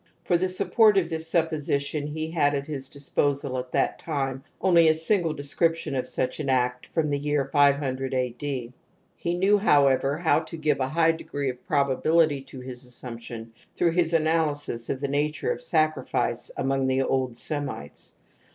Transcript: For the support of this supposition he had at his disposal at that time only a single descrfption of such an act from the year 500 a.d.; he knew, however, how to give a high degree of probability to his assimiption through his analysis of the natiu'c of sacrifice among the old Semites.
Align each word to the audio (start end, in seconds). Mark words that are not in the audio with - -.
For 0.23 0.35
the 0.35 0.49
support 0.49 0.97
of 0.97 1.09
this 1.11 1.27
supposition 1.27 2.07
he 2.07 2.31
had 2.31 2.55
at 2.55 2.65
his 2.65 2.89
disposal 2.89 3.55
at 3.59 3.71
that 3.73 3.99
time 3.99 4.43
only 4.59 4.87
a 4.87 4.95
single 4.95 5.35
descrfption 5.35 5.95
of 5.95 6.09
such 6.09 6.39
an 6.39 6.49
act 6.49 6.87
from 6.87 7.11
the 7.11 7.19
year 7.19 7.45
500 7.45 8.11
a.d.; 8.11 8.73
he 9.15 9.33
knew, 9.35 9.59
however, 9.59 10.17
how 10.17 10.39
to 10.39 10.57
give 10.57 10.79
a 10.79 10.89
high 10.89 11.11
degree 11.11 11.49
of 11.51 11.67
probability 11.67 12.41
to 12.41 12.61
his 12.61 12.83
assimiption 12.83 13.49
through 13.75 13.91
his 13.91 14.11
analysis 14.13 14.89
of 14.89 14.99
the 15.01 15.07
natiu'c 15.07 15.51
of 15.53 15.61
sacrifice 15.61 16.49
among 16.57 16.87
the 16.87 17.03
old 17.03 17.37
Semites. 17.37 18.15